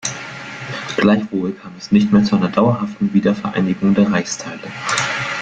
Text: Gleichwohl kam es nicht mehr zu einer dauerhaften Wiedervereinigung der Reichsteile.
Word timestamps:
Gleichwohl 0.97 1.51
kam 1.51 1.73
es 1.77 1.91
nicht 1.91 2.11
mehr 2.11 2.23
zu 2.23 2.35
einer 2.35 2.47
dauerhaften 2.47 3.13
Wiedervereinigung 3.13 3.93
der 3.93 4.11
Reichsteile. 4.11 4.67